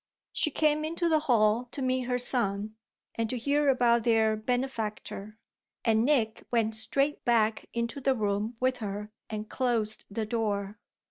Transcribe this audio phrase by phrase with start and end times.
[0.33, 2.75] She came into the hall to meet her son
[3.13, 5.37] and to hear about their benefactor,
[5.85, 10.79] and Nick went straight back into the room with her and closed the door.